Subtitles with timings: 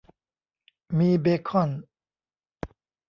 [0.99, 1.69] มีเบคอน